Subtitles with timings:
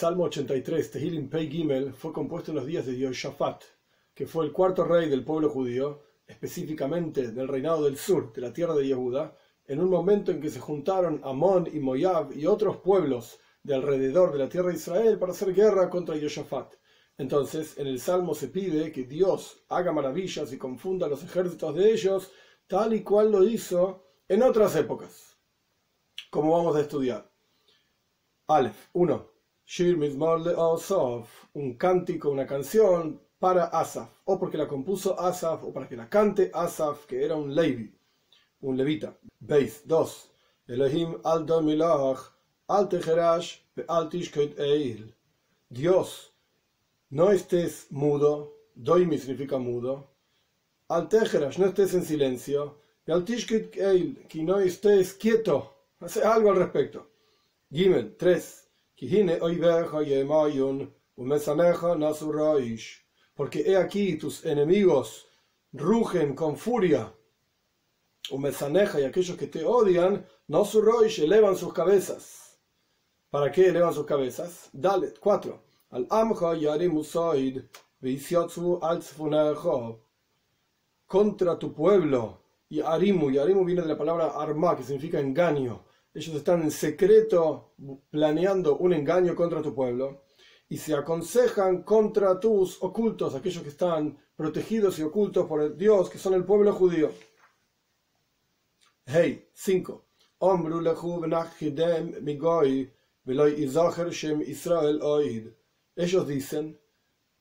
[0.00, 3.64] Salmo 83, Tehilim Pei Gimel, fue compuesto en los días de Yehoshaphat,
[4.14, 8.50] que fue el cuarto rey del pueblo judío, específicamente del reinado del sur, de la
[8.50, 9.36] tierra de Yehuda,
[9.66, 14.32] en un momento en que se juntaron Amón y Moab y otros pueblos de alrededor
[14.32, 16.76] de la tierra de Israel para hacer guerra contra Yehoshaphat.
[17.18, 21.92] Entonces, en el Salmo se pide que Dios haga maravillas y confunda los ejércitos de
[21.92, 22.32] ellos,
[22.66, 25.36] tal y cual lo hizo en otras épocas,
[26.30, 27.30] como vamos a estudiar.
[28.46, 29.39] Aleph 1.
[29.72, 30.52] Shir Mizmor le
[31.54, 36.08] un cántico, una canción para Asaf, o porque la compuso Asaf, o para que la
[36.08, 37.94] cante Asaf, que era un Levi,
[38.62, 39.16] un levita.
[39.38, 40.32] Beis 2.
[40.66, 42.18] Elohim al domilach,
[42.66, 44.10] al tejerash, al
[44.58, 45.14] eil.
[45.68, 46.34] Dios,
[47.10, 50.10] no estés mudo, doimi significa mudo,
[50.88, 56.50] al tejerash, no estés en silencio, y al eil, que no estés quieto, hace algo
[56.50, 57.06] al respecto.
[57.70, 58.69] Gimel 3.
[63.34, 65.26] Porque he aquí tus enemigos
[65.72, 67.12] rugen con furia.
[68.30, 70.26] Y aquellos que te odian,
[70.64, 72.58] su elevan sus cabezas.
[73.30, 74.68] ¿Para qué elevan sus cabezas?
[74.72, 75.62] Dale, 4.
[75.90, 77.62] Al amja yarimusoid,
[81.06, 82.42] contra tu pueblo.
[82.68, 85.84] Y arimu, y arimu viene de la palabra arma, que significa engaño.
[86.12, 87.74] Ellos están en secreto
[88.10, 90.24] planeando un engaño contra tu pueblo
[90.68, 96.08] y se aconsejan contra tus ocultos, aquellos que están protegidos y ocultos por el Dios,
[96.10, 97.10] que son el pueblo judío.
[99.04, 100.04] Hey, 5.
[105.96, 106.80] Ellos dicen,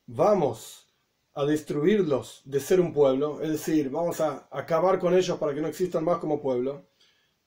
[0.06, 0.88] vamos
[1.34, 5.62] a destruirlos de ser un pueblo, es decir, vamos a acabar con ellos para que
[5.62, 6.90] no existan más como pueblo.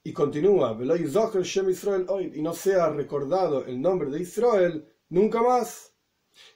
[0.04, 5.94] Y continúa, y no sea recordado el nombre de Israel nunca más.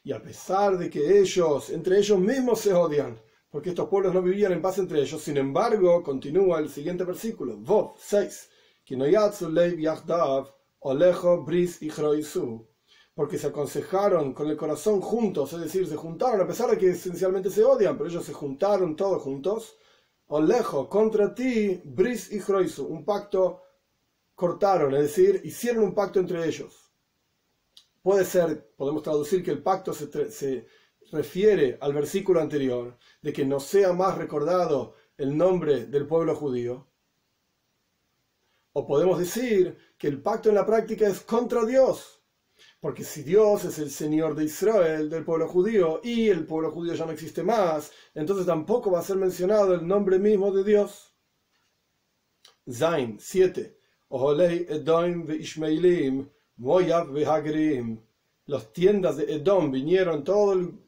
[0.03, 3.21] Y a pesar de que ellos, entre ellos mismos se odian,
[3.51, 7.57] porque estos pueblos no vivían en paz entre ellos, sin embargo, continúa el siguiente versículo,
[7.57, 8.51] Vov 6,
[13.15, 16.91] porque se aconsejaron con el corazón juntos, es decir, se juntaron, a pesar de que
[16.91, 19.77] esencialmente se odian, pero ellos se juntaron todos juntos,
[20.29, 23.63] Olejo, contra ti, Bris y Hroisu, un pacto
[24.35, 26.93] cortaron, es decir, hicieron un pacto entre ellos.
[28.03, 30.67] Puede ser, podemos traducir que el pacto se
[31.13, 36.87] refiere al versículo anterior, de que no sea más recordado el nombre del pueblo judío.
[38.73, 42.16] O podemos decir que el pacto en la práctica es contra Dios,
[42.81, 46.95] porque si Dios es el Señor de Israel, del pueblo judío, y el pueblo judío
[46.95, 51.15] ya no existe más, entonces tampoco va a ser mencionado el nombre mismo de Dios.
[52.71, 53.79] Zain 7.
[58.47, 60.79] Los tiendas de Edom vinieron, todo el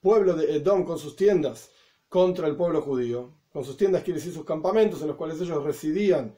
[0.00, 1.70] pueblo de Edom con sus tiendas
[2.08, 3.32] contra el pueblo judío.
[3.52, 6.34] Con sus tiendas quiere decir sus campamentos en los cuales ellos residían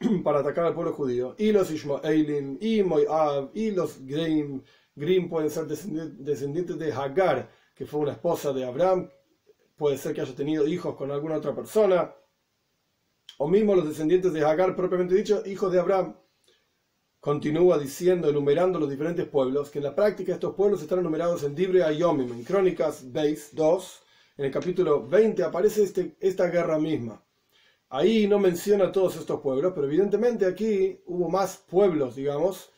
[0.24, 1.34] para atacar al pueblo judío.
[1.38, 4.62] Y los Ishmaelim, y Moab, y los Grim.
[5.28, 9.08] Pueden ser descendientes de Hagar, que fue una esposa de Abraham.
[9.76, 12.14] Puede ser que haya tenido hijos con alguna otra persona.
[13.38, 16.16] O mismo los descendientes de Hagar, propiamente dicho, hijos de Abraham.
[17.20, 21.54] Continúa diciendo, enumerando los diferentes pueblos, que en la práctica estos pueblos están enumerados en
[21.54, 24.02] Dibre Ayomim, en Crónicas Base 2.
[24.38, 27.22] En el capítulo 20 aparece este, esta guerra misma.
[27.90, 32.70] Ahí no menciona todos estos pueblos, pero evidentemente aquí hubo más pueblos, digamos.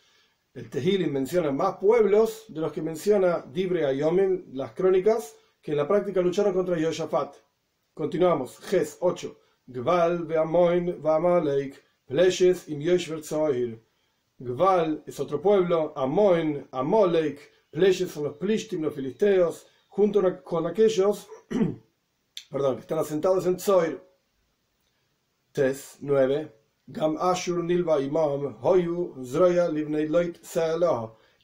[0.55, 5.77] El Tehilim menciona más pueblos de los que menciona Dibre Ayomim, las crónicas, que en
[5.79, 7.35] la práctica lucharon contra Yoshafat.
[7.95, 8.59] Continuamos.
[8.61, 9.37] Ges 8.
[9.67, 11.75] Gval ve'amoin ve'amalek,
[12.07, 12.81] pleshes im
[14.43, 17.39] Gval es otro pueblo, Amoin, Amolek,
[17.71, 21.29] Pleshes son los Plishtim, los filisteos, junto con aquellos
[22.51, 24.03] perdón, que están asentados en Zoir.
[25.53, 26.53] 3, 9.
[26.93, 30.41] Gam Ashur Nilva Imam Hoyu Zroya Livnei Loit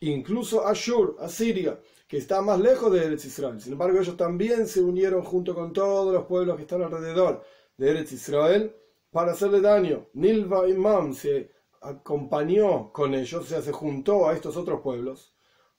[0.01, 3.61] Incluso Ashur, Asiria, que está más lejos de Eretz Israel.
[3.61, 7.43] Sin embargo, ellos también se unieron junto con todos los pueblos que están alrededor
[7.77, 8.75] de Eretz Israel
[9.11, 10.07] para hacerle daño.
[10.15, 15.35] Nilva Imam se acompañó con ellos, o sea, se juntó a estos otros pueblos.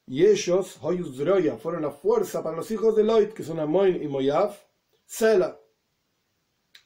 [0.06, 4.02] Y ellos, Hoyu Zroya, fueron la fuerza para los hijos de Loit, que son Amoin
[4.02, 4.56] y Moyav,
[5.06, 5.60] Sela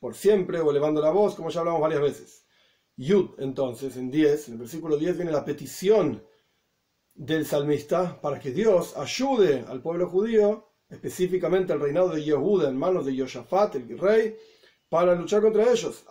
[0.02, 2.46] por siempre o elevando la voz, como ya hablamos varias veces.
[2.98, 6.26] Yud, entonces, en 10, en el versículo 10 viene la petición
[7.14, 12.78] del salmista para que Dios ayude al pueblo judío, específicamente al reinado de Yehuda en
[12.78, 14.36] manos de Yoshafat, el rey,
[14.90, 16.04] para luchar contra ellos.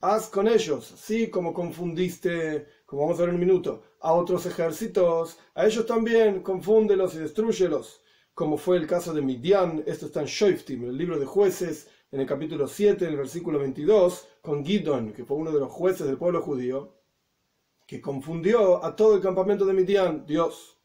[0.00, 4.46] haz con ellos, así como confundiste, como vamos a ver en un minuto, a otros
[4.46, 8.00] ejércitos, a ellos también confúndelos y destruyelos,
[8.34, 12.20] como fue el caso de Midian, esto está en Shoiftim, el libro de jueces, en
[12.20, 16.06] el capítulo 7, en el versículo 22, con Gidon, que fue uno de los jueces
[16.06, 16.94] del pueblo judío,
[17.86, 20.78] que confundió a todo el campamento de Midian, Dios.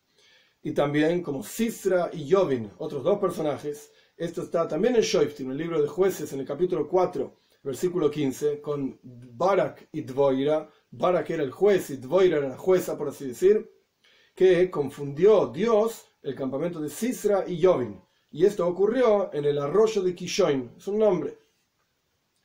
[0.62, 5.58] Y también como Sisra y Yovin, otros dos personajes, esto está también en Shoiftim, el
[5.58, 10.70] libro de jueces, en el capítulo 4, versículo 15, con Barak y Dvoira.
[10.92, 13.70] Barak era el juez y Dvoira era la jueza, por así decir,
[14.34, 18.01] que confundió Dios el campamento de Sisra y Yovin.
[18.31, 21.38] Y esto ocurrió en el arroyo de Kishoin, es un nombre.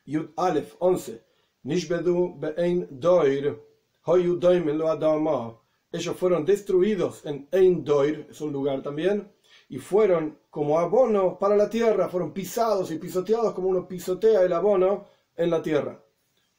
[0.05, 1.21] Yud Aleph 11.
[1.63, 3.59] Nishbedu be'ein doir,
[4.05, 5.57] hoyu doimen lo adama.
[5.91, 9.29] Ellos fueron destruidos en Ein Doir, es un lugar también,
[9.67, 14.53] y fueron como abono para la tierra, fueron pisados y pisoteados como uno pisotea el
[14.53, 16.01] abono en la tierra.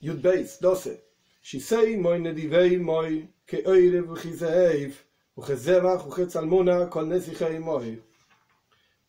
[0.01, 1.03] Yud Beis 12.
[1.41, 4.03] Shisei moi nedivei moi ke oire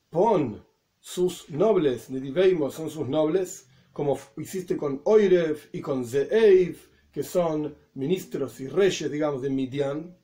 [0.10, 0.66] Pon
[1.02, 6.78] sus nobles, nediveimos son sus nobles, como hiciste con Oirev y con Zeeiv,
[7.12, 10.18] que son ministros y reyes, digamos, de Midian,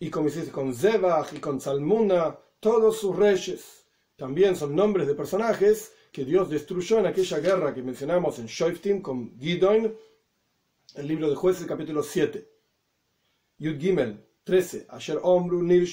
[0.00, 3.86] y como hiciste con Zebach y con Salmuna, todos sus reyes.
[4.16, 9.02] También son nombres de personajes que Dios destruyó en aquella guerra que mencionamos en Shoiftim
[9.02, 9.94] con Gidon,
[10.94, 12.48] el libro de jueces capítulo 7.
[13.58, 14.86] Yud Gimel 13.
[14.90, 15.88] Asher Omru Nir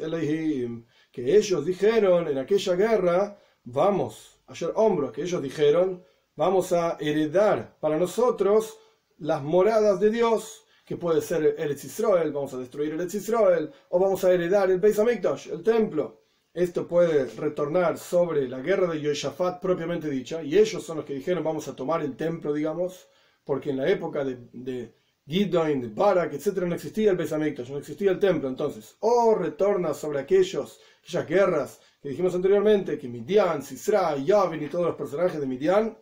[0.00, 0.86] Elohim.
[1.12, 6.02] Que ellos dijeron en aquella guerra, vamos, ayer Omru, que ellos dijeron,
[6.34, 8.74] vamos a heredar para nosotros
[9.18, 13.98] las moradas de Dios, que puede ser el Israel, vamos a destruir el Israel, o
[13.98, 16.22] vamos a heredar el Beis Hamikdash, el templo.
[16.54, 21.14] Esto puede retornar sobre la guerra de Yoshafat propiamente dicha, y ellos son los que
[21.14, 23.10] dijeron vamos a tomar el templo, digamos,
[23.44, 24.94] porque en la época de
[25.30, 28.48] Gideon, de Barak, etc., no existía el Beis Hamikdash, no existía el templo.
[28.48, 34.68] Entonces, o retorna sobre aquellos, aquellas guerras que dijimos anteriormente, que Midian, Sisra, Yavin y
[34.68, 35.96] todos los personajes de Midian,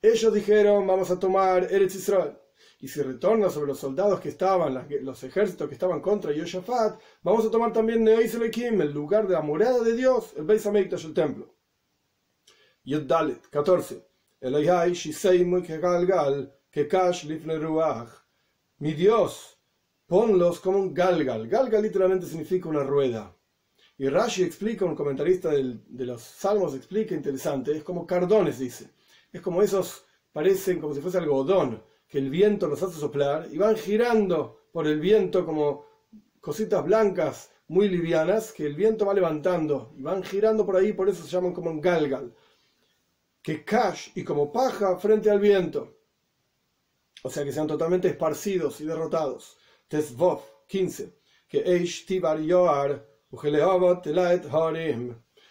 [0.00, 2.36] ellos dijeron vamos a tomar Eretz Israel
[2.82, 7.46] y si retorna sobre los soldados que estaban, los ejércitos que estaban contra Yoshafat, vamos
[7.46, 11.14] a tomar también Neois el lugar de la morada de Dios, el Beis Hamikdash, el
[11.14, 11.54] templo.
[12.84, 14.04] Yud Dalet, 14.
[18.82, 19.60] Mi Dios,
[20.08, 21.46] ponlos como un galgal.
[21.46, 23.32] Galgal literalmente significa una rueda.
[23.96, 28.90] Y Rashi explica, un comentarista de los salmos explica interesante, es como cardones, dice.
[29.32, 33.56] Es como esos, parecen como si fuese algodón que el viento los hace soplar y
[33.56, 35.84] van girando por el viento como
[36.40, 41.08] cositas blancas muy livianas que el viento va levantando y van girando por ahí, por
[41.08, 42.34] eso se llaman como un galgal.
[43.40, 46.01] Que cash y como paja frente al viento.
[47.22, 49.56] O sea que sean totalmente esparcidos y derrotados.
[49.88, 51.18] Tesvov 15.
[51.48, 53.06] Que Eish Tibar Yoar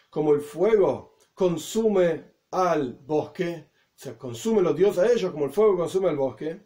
[0.10, 3.72] como el fuego consume al bosque
[4.02, 6.60] o sea, consume los dioses a ellos como el fuego consume el bosque,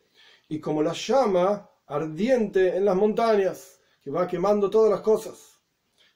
[0.47, 5.59] y como la llama ardiente en las montañas, que va quemando todas las cosas.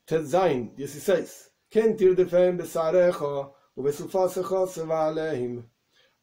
[0.08, 1.52] Zain 16.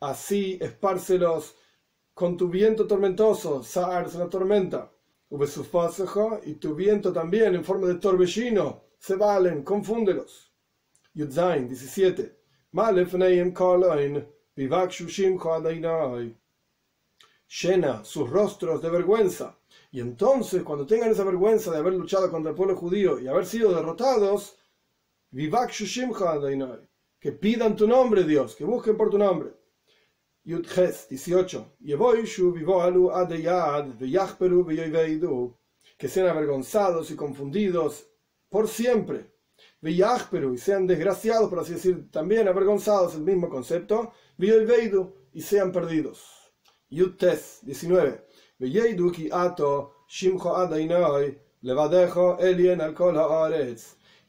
[0.01, 1.57] Así espárcelos
[2.17, 4.91] con tu viento tormentoso, Saar es una tormenta,
[6.47, 10.51] y tu viento también en forma de torbellino, se valen, confúndelos.
[11.13, 12.35] Yudzain 17.
[12.73, 14.27] Malefneim kaloin
[17.49, 19.59] llena sus rostros de vergüenza.
[19.93, 23.45] Y entonces, cuando tengan esa vergüenza de haber luchado contra el pueblo judío y haber
[23.45, 24.57] sido derrotados,
[27.21, 29.66] que pidan tu nombre, Dios, que busquen por tu nombre.
[30.47, 31.77] Yudges 18.
[35.99, 38.07] Que sean avergonzados y confundidos
[38.49, 39.33] por siempre.
[39.83, 46.53] Y sean desgraciados, por así decir, también avergonzados, el mismo concepto y sean perdidos.
[46.91, 48.25] Yutes 19.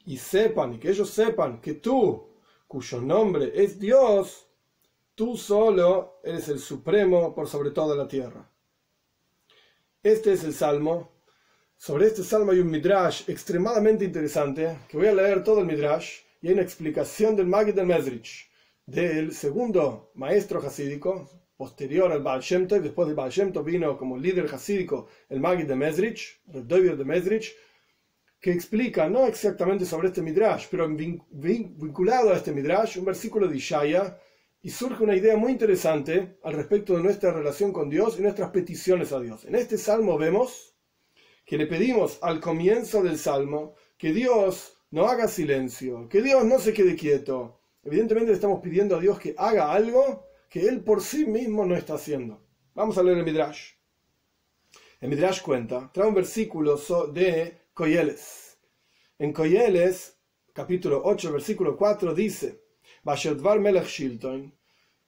[0.04, 2.26] Y sepan, y que ellos sepan que tú,
[2.66, 4.47] cuyo nombre es Dios,
[5.18, 8.48] tú solo eres el supremo por sobre toda la tierra.
[10.00, 11.10] Este es el salmo.
[11.76, 16.20] Sobre este salmo hay un midrash extremadamente interesante, que voy a leer todo el midrash,
[16.40, 18.48] y hay una explicación del Magid del Mesrich
[18.86, 24.16] del segundo maestro hasídico, posterior al Baal Shem Tov, después del Baal Shem vino como
[24.16, 27.56] líder hasídico el Magid de Mesrich, el de Mesrich,
[28.40, 33.56] que explica, no exactamente sobre este Midrash, pero vinculado a este Midrash, un versículo de
[33.56, 34.16] Ishaya,
[34.60, 38.50] y surge una idea muy interesante al respecto de nuestra relación con Dios y nuestras
[38.50, 39.44] peticiones a Dios.
[39.44, 40.74] En este salmo vemos
[41.44, 46.58] que le pedimos al comienzo del salmo que Dios no haga silencio, que Dios no
[46.58, 47.60] se quede quieto.
[47.82, 51.76] Evidentemente le estamos pidiendo a Dios que haga algo que Él por sí mismo no
[51.76, 52.42] está haciendo.
[52.74, 53.72] Vamos a leer el Midrash.
[55.00, 56.76] El Midrash cuenta, trae un versículo
[57.12, 58.58] de Coyeles.
[59.18, 60.18] En Coyeles,
[60.52, 62.67] capítulo 8, versículo 4, dice,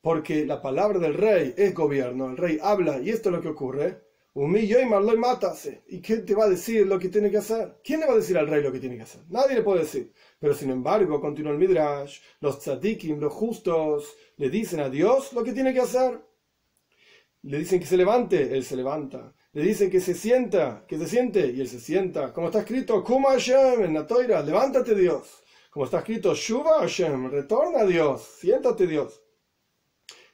[0.01, 3.49] porque la palabra del rey es gobierno, el rey habla y esto es lo que
[3.49, 4.11] ocurre.
[4.33, 5.83] Y malo y mátase.
[5.89, 7.81] ¿Y quién te va a decir lo que tiene que hacer?
[7.83, 9.23] ¿Quién le va a decir al rey lo que tiene que hacer?
[9.29, 10.13] Nadie le puede decir.
[10.39, 15.43] Pero sin embargo, continúa el Midrash, los tzadikim, los justos, le dicen a Dios lo
[15.43, 16.21] que tiene que hacer.
[17.43, 19.35] Le dicen que se levante, él se levanta.
[19.53, 22.33] Le dicen que se sienta, que se siente, y él se sienta.
[22.33, 25.43] Como está escrito, Kuma Hashem en la toira, levántate Dios.
[25.71, 29.23] Como está escrito, Shuva Hashem, retorna a Dios, siéntate Dios.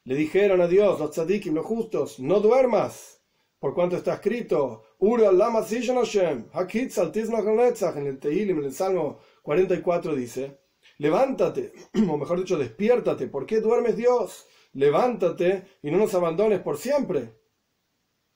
[0.05, 3.21] Le dijeron a Dios, los tzadikim, los justos, no duermas,
[3.59, 10.59] por cuanto está escrito, Ura Lama Hashem, en el Tehilim, en el Salmo 44 dice,
[10.97, 11.73] levántate,
[12.11, 14.47] o mejor dicho, despiértate, ¿por qué duermes Dios?
[14.73, 17.35] Levántate y no nos abandones por siempre.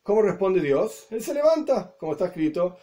[0.02, 1.06] ¿Cómo responde Dios?
[1.10, 2.76] Él se levanta, como está escrito,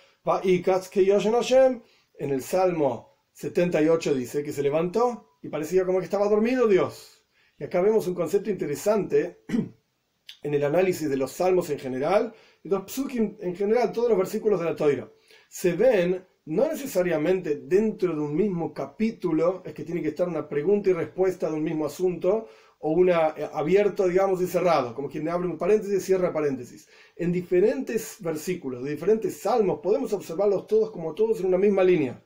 [2.20, 7.24] en el Salmo 78 dice que se levantó y parecía como que estaba dormido Dios.
[7.60, 9.44] Y acá vemos un concepto interesante
[10.41, 14.17] en el análisis de los salmos en general y los psukim en general, todos los
[14.17, 15.12] versículos de la Toira.
[15.50, 20.50] Se ven no necesariamente dentro de un mismo capítulo, es que tiene que estar una
[20.50, 22.48] pregunta y respuesta de un mismo asunto,
[22.79, 26.89] o una eh, abierto, digamos, y cerrado, como quien abre un paréntesis y cierra paréntesis.
[27.15, 32.24] En diferentes versículos de diferentes salmos podemos observarlos todos como todos en una misma línea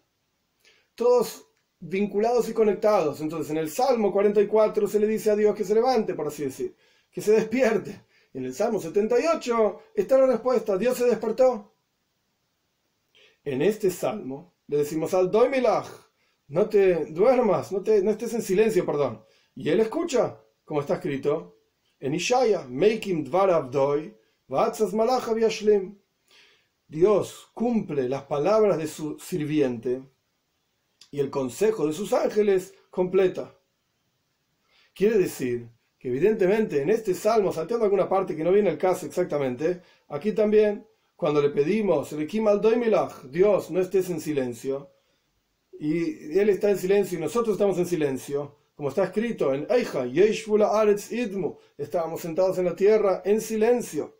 [0.96, 1.48] todos
[1.80, 3.22] vinculados y conectados.
[3.22, 6.44] Entonces, en el Salmo 44 se le dice a Dios que se levante, por así
[6.44, 6.76] decir,
[7.12, 8.06] que se despierte.
[8.34, 11.74] En el Salmo 78 está la respuesta, Dios se despertó.
[13.44, 15.88] En este Salmo le decimos al Doimilach,
[16.48, 19.24] no te duermas, no, te, no estés en silencio, perdón.
[19.56, 21.58] Y él escucha, como está escrito,
[22.00, 23.70] en Ishaya, Making Dvar
[26.88, 30.04] Dios cumple las palabras de su sirviente
[31.12, 33.53] y el consejo de sus ángeles completa.
[34.94, 39.06] Quiere decir que evidentemente en este salmo, salteando alguna parte que no viene el caso
[39.06, 42.15] exactamente, aquí también, cuando le pedimos,
[43.30, 44.89] Dios, no estés en silencio,
[45.74, 50.01] y Él está en silencio y nosotros estamos en silencio, como está escrito en Eicha,
[50.01, 54.18] Aretz Idmu, estábamos sentados en la tierra en silencio.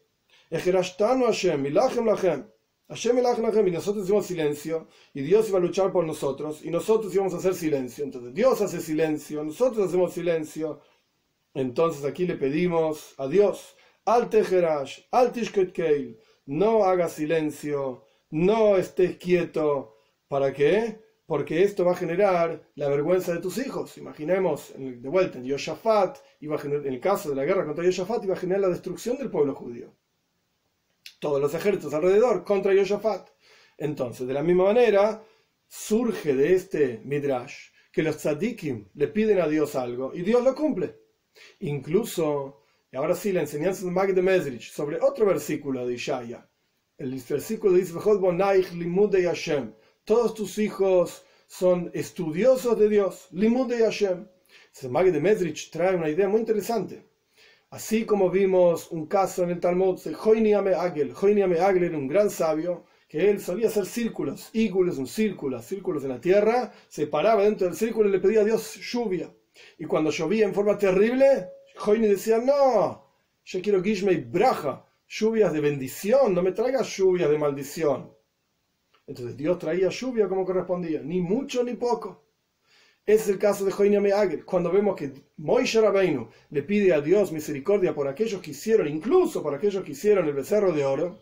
[0.51, 2.45] Hashem, Lachem,
[2.91, 7.38] y nosotros hicimos silencio, y Dios iba a luchar por nosotros, y nosotros íbamos a
[7.38, 8.03] hacer silencio.
[8.03, 10.81] Entonces Dios hace silencio, nosotros hacemos silencio.
[11.53, 19.15] Entonces aquí le pedimos a Dios, al Tejerash, al Tishketkeil, no hagas silencio, no estés
[19.17, 19.95] quieto.
[20.27, 21.00] ¿Para qué?
[21.25, 23.98] Porque esto va a generar la vergüenza de tus hijos.
[23.98, 27.86] Imaginemos, de vuelta, en Yoshafat, iba a generar, en el caso de la guerra contra
[27.86, 29.93] Yoshafat, iba a generar la destrucción del pueblo judío
[31.20, 33.29] todos los ejércitos alrededor contra Yoshafat.
[33.77, 35.24] Entonces, de la misma manera,
[35.67, 40.55] surge de este midrash que los tzadikim le piden a Dios algo y Dios lo
[40.55, 41.00] cumple.
[41.60, 46.50] Incluso, y ahora sí, la enseñanza de Mag de Mesrich sobre otro versículo de Ishaya.
[46.98, 47.93] El versículo dice:
[50.03, 53.27] Todos tus hijos son estudiosos de Dios.
[53.31, 54.27] Limud de Hashem.
[54.89, 57.11] Mag de Mesrich trae una idea muy interesante.
[57.72, 61.13] Así como vimos un caso en el Talmud Joiniame Agel.
[61.13, 66.10] Joiniame Agel un gran sabio que él solía hacer círculos, ígulos, un círculo, círculos en
[66.10, 69.34] la tierra, se paraba dentro del círculo y le pedía a Dios lluvia.
[69.78, 71.48] Y cuando llovía en forma terrible,
[71.78, 73.06] Joini decía, no,
[73.46, 78.13] yo quiero Gishmei Braja, lluvias de bendición, no me traigas lluvias de maldición.
[79.08, 82.30] Entonces Dios traía lluvia como correspondía, ni mucho ni poco.
[83.03, 87.31] Es el caso de Joiname Agel, cuando vemos que Moishe Rabbeinu le pide a Dios
[87.31, 91.20] misericordia por aquellos que hicieron, incluso por aquellos que hicieron el becerro de oro.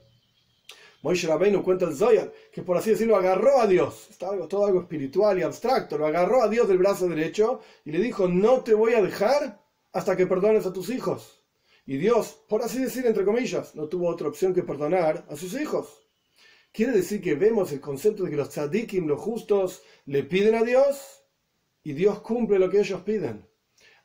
[1.01, 4.81] Moishe Rabbeinu cuenta el Zoyar, que por así decirlo agarró a Dios, estaba todo algo
[4.81, 8.74] espiritual y abstracto, lo agarró a Dios del brazo derecho y le dijo, no te
[8.74, 11.41] voy a dejar hasta que perdones a tus hijos.
[11.86, 15.53] Y Dios, por así decir, entre comillas, no tuvo otra opción que perdonar a sus
[15.53, 16.09] hijos.
[16.74, 20.63] Quiere decir que vemos el concepto de que los tzadikim, los justos, le piden a
[20.63, 21.18] Dios
[21.83, 23.48] y Dios cumple lo que ellos piden.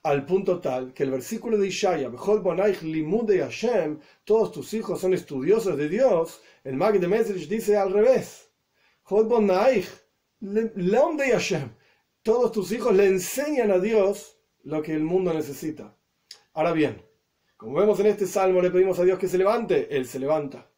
[0.03, 5.89] Al punto tal que el versículo de Ishaya, Hashem, todos tus hijos son estudiosos de
[5.89, 8.51] Dios, el Mag de Mesrich dice al revés.
[12.23, 15.97] Todos tus hijos le enseñan a Dios lo que el mundo necesita.
[16.53, 17.03] Ahora bien,
[17.57, 20.71] como vemos en este salmo, le pedimos a Dios que se levante, Él se levanta.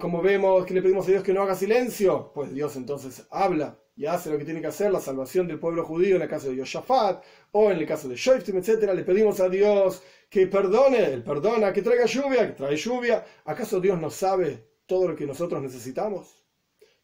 [0.00, 3.78] como vemos que le pedimos a Dios que no haga silencio, pues Dios entonces habla
[4.02, 6.48] y hace lo que tiene que hacer, la salvación del pueblo judío en el caso
[6.48, 8.92] de Yoshafat o en el caso de Shoiftim, etc.
[8.92, 13.24] Le pedimos a Dios que perdone, Él perdona, que traiga lluvia, que trae lluvia.
[13.44, 16.44] ¿Acaso Dios no sabe todo lo que nosotros necesitamos?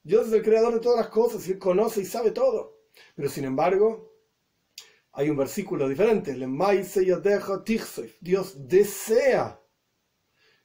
[0.02, 2.81] Dios es el creador de todas las cosas y Él conoce y sabe todo.
[3.14, 4.12] Pero sin embargo,
[5.12, 6.35] hay un versículo diferente.
[8.21, 9.62] Dios desea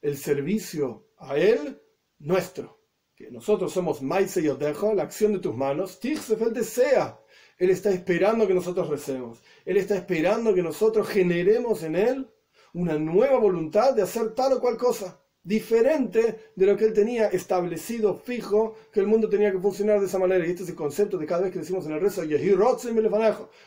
[0.01, 1.79] el servicio a Él
[2.17, 2.82] nuestro.
[3.31, 5.99] Nosotros somos Maise Yodejo, la acción de tus manos.
[5.99, 7.19] Tichsef, Él desea.
[7.57, 9.41] Él está esperando que nosotros recemos.
[9.65, 12.29] Él está esperando que nosotros generemos en Él
[12.73, 17.27] una nueva voluntad de hacer tal o cual cosa diferente de lo que él tenía
[17.27, 20.47] establecido, fijo, que el mundo tenía que funcionar de esa manera.
[20.47, 22.23] Y este es el concepto de cada vez que decimos en el rezo,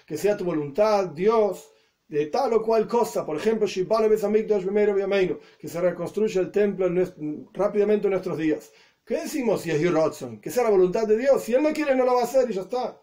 [0.06, 1.70] que sea tu voluntad, Dios,
[2.08, 3.26] de tal o cual cosa.
[3.26, 6.88] Por ejemplo, que se reconstruya el templo
[7.52, 8.72] rápidamente en nuestros días.
[9.06, 11.40] ¿Qué decimos Que sea la voluntad de Dios.
[11.40, 13.00] Si Él no quiere, no lo va a hacer y ya está.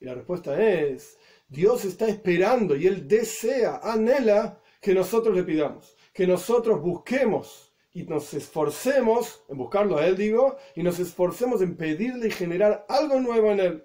[0.00, 1.16] Y la respuesta es,
[1.48, 8.02] Dios está esperando y Él desea, anhela que nosotros le pidamos, que nosotros busquemos y
[8.02, 13.20] nos esforcemos en buscarlo a Él, digo, y nos esforcemos en pedirle y generar algo
[13.20, 13.84] nuevo en Él.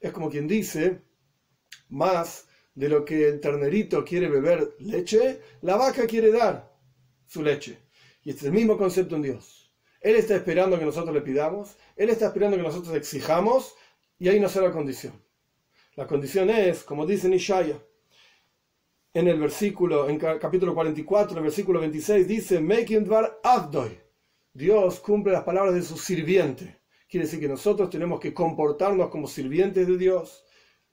[0.00, 1.02] Es como quien dice,
[1.88, 6.76] más de lo que el ternerito quiere beber leche, la vaca quiere dar
[7.26, 7.78] su leche.
[8.24, 9.63] Y este es el mismo concepto en Dios.
[10.04, 13.74] Él está esperando que nosotros le pidamos, Él está esperando que nosotros exijamos,
[14.18, 15.14] y ahí no será la condición.
[15.96, 17.82] La condición es, como dice Nishaya,
[19.14, 22.60] en el versículo, en capítulo 44, en el versículo 26, dice,
[23.00, 23.98] dvar avdoy.
[24.52, 26.80] Dios cumple las palabras de su sirviente.
[27.08, 30.44] Quiere decir que nosotros tenemos que comportarnos como sirvientes de Dios,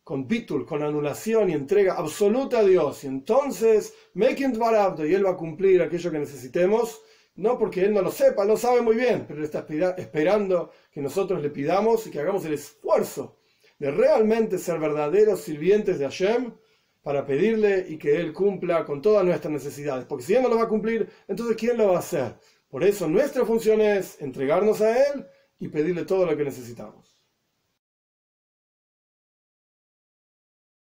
[0.05, 3.03] con bitul, con anulación y entrega absoluta a Dios.
[3.03, 7.01] Y entonces, dvar avdoy, Él va a cumplir aquello que necesitemos,
[7.35, 9.65] no porque Él no lo sepa, lo sabe muy bien, pero está
[9.97, 13.37] esperando que nosotros le pidamos y que hagamos el esfuerzo
[13.79, 16.53] de realmente ser verdaderos sirvientes de Hashem
[17.01, 20.05] para pedirle y que Él cumpla con todas nuestras necesidades.
[20.05, 22.35] Porque si Él no lo va a cumplir, entonces ¿quién lo va a hacer?
[22.69, 25.25] Por eso nuestra función es entregarnos a Él
[25.59, 27.10] y pedirle todo lo que necesitamos.